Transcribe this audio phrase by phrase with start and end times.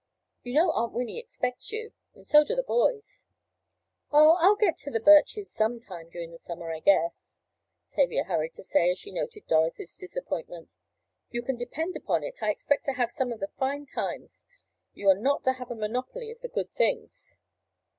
[0.41, 1.91] You know Aunt Winnie expects you.
[2.15, 3.23] And so do the boys."
[4.11, 7.39] "Oh, I'll get to the Birches some time during the summer I guess,"
[7.91, 10.73] Tavia hurried to say, as she noted Dorothy's disappointment.
[11.29, 15.19] "You can depend upon it I expect to have some of the fine times—you are
[15.19, 17.37] not to have a monopoly of the good things."